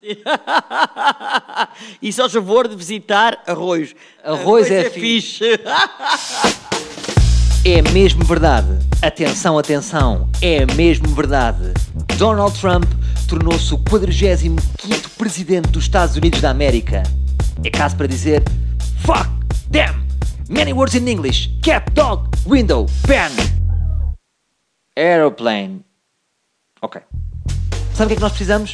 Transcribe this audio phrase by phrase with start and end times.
[2.00, 3.94] e só favor de visitar arroz.
[4.22, 5.44] Arroz é fixe.
[7.64, 8.68] É mesmo verdade.
[9.02, 10.30] Atenção, atenção.
[10.40, 11.74] É mesmo verdade.
[12.16, 12.84] Donald Trump
[13.28, 17.02] tornou-se o 45º presidente dos Estados Unidos da América.
[17.62, 18.42] É caso para dizer
[19.04, 19.28] Fuck,
[19.68, 20.06] damn,
[20.48, 23.30] many words in English, cat, dog, window, pen,
[24.96, 25.84] aeroplane.
[26.80, 27.02] Ok.
[27.92, 28.72] Sabe o que é que nós precisamos?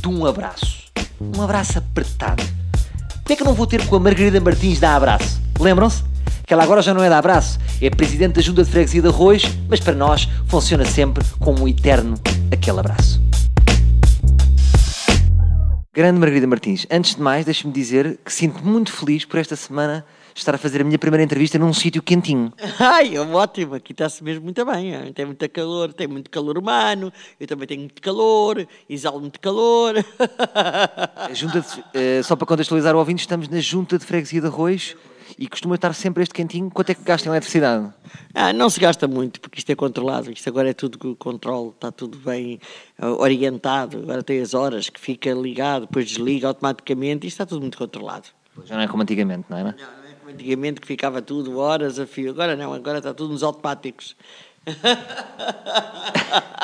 [0.00, 0.84] De um abraço.
[1.20, 2.42] Um abraço apertado.
[2.42, 5.40] Como é que eu não vou ter com a Margarida Martins dar abraço?
[5.58, 6.04] Lembram-se?
[6.46, 9.08] Que ela agora já não é da abraço, é presidente da Junta de Freguesia de
[9.08, 12.14] Arroz, mas para nós funciona sempre como um eterno
[12.50, 13.20] aquele abraço.
[15.92, 20.06] Grande Margarida Martins, antes de mais, deixe-me dizer que sinto muito feliz por esta semana
[20.38, 22.52] estar a fazer a minha primeira entrevista num sítio quentinho.
[22.78, 25.12] Ai, é ótimo, aqui está-se mesmo muito bem.
[25.12, 29.94] Tem muito calor, tem muito calor humano, eu também tenho muito calor, exalo muito calor.
[31.32, 34.96] Junta de- eh, só para contextualizar o ouvinte, estamos na Junta de Freguesia de Arroz
[35.38, 36.70] e costuma estar sempre este quentinho.
[36.70, 37.92] Quanto é que gasta em eletricidade?
[38.34, 41.92] Ah, não se gasta muito, porque isto é controlado, isto agora é tudo controle, está
[41.92, 42.58] tudo bem
[42.98, 47.60] ah, orientado, agora tem as horas que fica ligado, depois desliga automaticamente, isto está tudo
[47.60, 48.28] muito controlado.
[48.64, 49.62] Já não é como antigamente, não é?
[49.62, 53.32] Não, não é antigamente que ficava tudo horas a fio, agora não, agora está tudo
[53.32, 54.16] nos automáticos.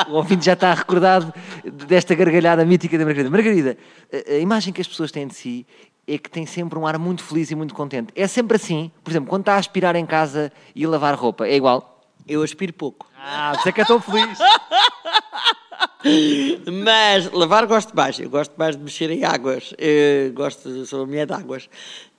[0.08, 1.32] O ouvinte já está recordado
[1.86, 3.30] desta gargalhada mítica da Margarida.
[3.30, 3.78] Margarida,
[4.12, 5.66] a- imagem que as pessoas têm de si
[6.06, 8.12] é que tem sempre um ar muito feliz e muito contente.
[8.14, 8.90] É sempre assim?
[9.02, 12.02] Por exemplo, quando está a aspirar em casa e a lavar roupa, é igual?
[12.28, 13.06] Eu aspiro pouco.
[13.18, 14.38] Ah, você é que é tão feliz.
[16.84, 21.06] Mas lavar gosto mais, eu gosto mais de mexer em águas, eu gosto, sou a
[21.06, 21.68] mulher de águas.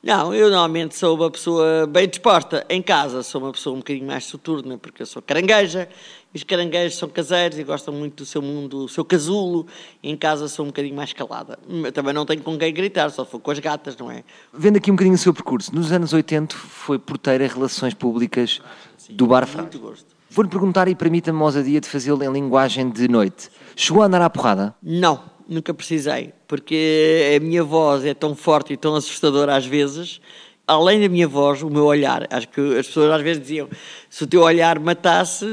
[0.05, 2.63] Não, eu normalmente sou uma pessoa bem disposta.
[2.69, 5.89] Em casa sou uma pessoa um bocadinho mais soturna, porque eu sou carangueja,
[6.31, 9.65] e os caranguejos são caseiros e gostam muito do seu mundo, do seu casulo.
[10.03, 11.57] Em casa sou um bocadinho mais calada.
[11.91, 14.23] Também não tenho com quem gritar, só for com as gatas, não é?
[14.53, 18.61] Vendo aqui um bocadinho o seu percurso, nos anos 80 foi porteira em relações públicas
[19.09, 19.47] do Bar.
[19.55, 20.14] Muito gosto.
[20.29, 23.49] Vou-lhe perguntar e permita-me a ousadia de fazê-lo em linguagem de noite.
[23.75, 24.75] Chegou a andar à porrada?
[24.81, 30.19] Não, nunca precisei, porque a minha voz é tão forte e tão assustadora às vezes.
[30.67, 33.69] Além da minha voz, o meu olhar, acho que as pessoas às vezes diziam,
[34.09, 35.45] se o teu olhar matasse,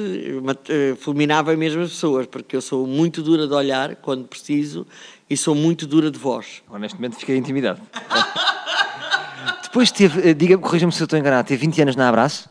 [0.43, 4.87] mat- eh, fulminava mesmo as pessoas, porque eu sou muito dura de olhar quando preciso
[5.28, 6.62] e sou muito dura de voz.
[6.71, 7.78] Honestamente fiquei intimidado.
[9.65, 12.49] Depois teve, eh, diga-me, corrija-me se eu estou enganado, teve 20 anos na Abraço.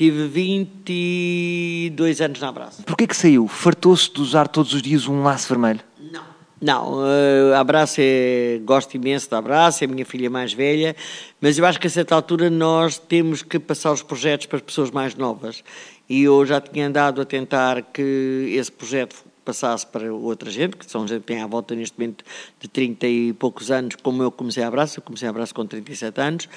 [0.00, 2.82] Tive 22 anos na abraço.
[2.84, 3.46] Porquê que saiu?
[3.46, 5.80] Fartou-se de usar todos os dias um laço vermelho?
[6.10, 6.24] Não.
[6.58, 10.96] Não, eh, abraço é, gosto imenso de abraço, é a minha filha mais velha,
[11.38, 14.62] mas eu acho que a certa altura nós temos que passar os projetos para as
[14.62, 15.62] pessoas mais novas.
[16.08, 20.88] E eu já tinha andado a tentar que esse projeto passasse para outra gente, que
[20.88, 22.24] são gente que tem à volta neste momento
[22.58, 25.66] de 30 e poucos anos, como eu comecei a abraço, eu comecei a abraço com
[25.66, 26.48] 37 anos,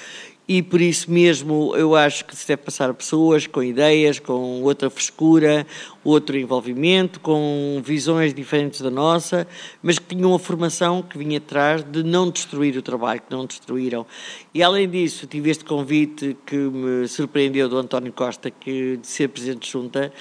[0.46, 4.62] e por isso mesmo eu acho que se deve passar a pessoas com ideias, com
[4.62, 5.66] outra frescura,
[6.04, 9.46] outro envolvimento, com visões diferentes da nossa,
[9.82, 13.46] mas que tinham uma formação que vinha atrás de não destruir o trabalho, que não
[13.46, 14.04] destruíram.
[14.52, 19.28] E além disso, tive este convite que me surpreendeu do António Costa, que, de ser
[19.28, 20.12] Presidente de Junta,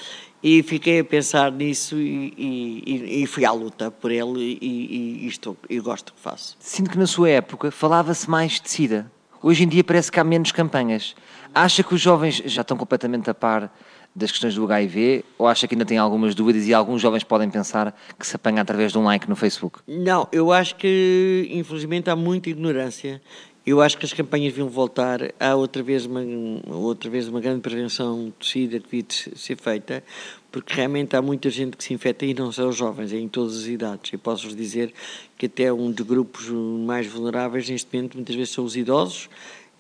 [0.42, 4.58] e fiquei a pensar nisso e, e- e- e fui à luta por ele e,
[4.62, 6.56] e, e estou, eu gosto do que faço.
[6.60, 9.12] Sinto que na sua época falava-se mais de SIDA.
[9.44, 11.14] Hoje em dia parece que há menos campanhas.
[11.54, 13.70] Acha que os jovens já estão completamente a par
[14.16, 17.50] das questões do HIV ou acha que ainda tem algumas dúvidas e alguns jovens podem
[17.50, 19.80] pensar que se apanha através de um like no Facebook?
[19.86, 23.22] Não, eu acho que infelizmente há muita ignorância.
[23.66, 25.22] Eu acho que as campanhas deviam voltar.
[25.40, 26.22] Há outra vez uma,
[26.68, 30.04] outra vez uma grande prevenção de SIDA que devia de ser feita,
[30.52, 33.30] porque realmente há muita gente que se infecta e não são os jovens, é em
[33.30, 34.12] todas as idades.
[34.12, 34.94] Eu posso-vos dizer
[35.38, 39.30] que até um dos grupos mais vulneráveis neste momento muitas vezes são os idosos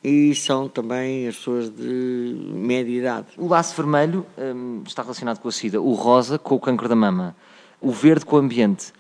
[0.02, 3.28] e são também as pessoas de média idade.
[3.38, 6.96] O laço vermelho hum, está relacionado com a SIDA, o rosa com o cancro da
[6.96, 7.36] mama,
[7.82, 8.94] o verde com o ambiente.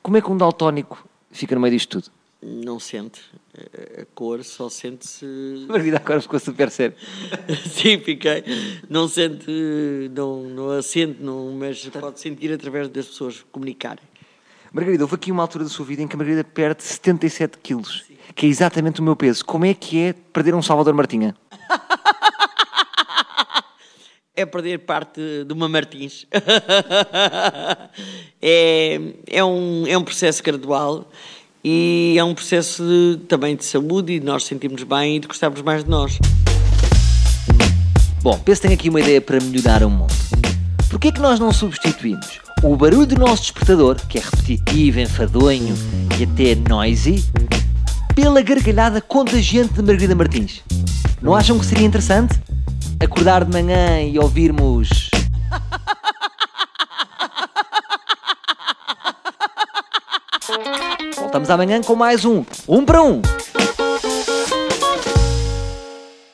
[0.00, 2.17] Como é que um daltónico fica no meio disto tudo?
[2.40, 3.20] Não sente
[4.00, 5.26] a cor, só sente-se
[5.68, 6.94] A vida agora ficou super sério.
[7.68, 8.44] Sim, fiquei.
[8.88, 9.50] Não sente,
[10.14, 14.04] não, não a sente, não, mas pode sentir através das pessoas comunicarem.
[14.72, 18.04] Margarida, houve aqui uma altura da sua vida em que a Margarida perde 77 quilos,
[18.34, 19.44] que é exatamente o meu peso.
[19.44, 21.34] Como é que é perder um Salvador Martinha?
[24.38, 26.24] É perder parte de uma Martins.
[28.40, 31.10] é, é, um, é um processo gradual
[31.70, 35.28] e é um processo de- também de saúde e de nós sentirmos bem e de
[35.28, 36.18] gostarmos mais de nós.
[38.22, 40.14] Bom, penso que tenho aqui uma ideia para melhorar o mundo.
[40.88, 45.74] Porquê é que nós não substituímos o barulho do nosso despertador, que é repetitivo, enfadonho
[46.18, 47.22] e até noisy,
[48.14, 50.62] pela gargalhada contagiante de Margarida Martins.
[51.20, 52.40] Não acham que seria interessante
[52.98, 54.88] acordar de manhã e ouvirmos.
[61.28, 63.20] Voltamos amanhã com mais um Um para Um.